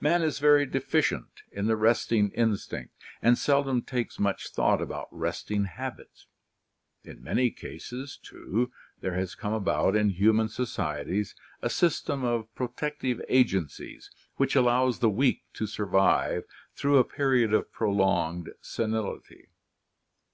Man 0.00 0.22
is 0.22 0.40
very 0.40 0.66
deficient 0.66 1.42
in 1.52 1.68
the 1.68 1.76
resting 1.76 2.32
in 2.32 2.54
stinct, 2.56 2.88
and 3.22 3.38
seldom 3.38 3.82
takes 3.82 4.18
much 4.18 4.48
thought 4.50 4.82
about 4.82 5.06
resting 5.12 5.66
habits. 5.66 6.26
In 7.04 7.22
many 7.22 7.52
cases, 7.52 8.18
too, 8.20 8.72
there 9.00 9.14
has 9.14 9.36
come 9.36 9.52
about 9.52 9.94
in 9.94 10.08
human 10.08 10.48
societies 10.48 11.36
a 11.62 11.70
system 11.70 12.24
of 12.24 12.52
protective 12.56 13.22
agencies 13.28 14.10
which 14.38 14.56
allows 14.56 14.98
the 14.98 15.08
weak 15.08 15.44
to 15.52 15.68
survive 15.68 16.42
through 16.74 16.96
a 16.98 17.04
period 17.04 17.54
of 17.54 17.70
prolonged 17.70 18.50
senility. 18.60 19.50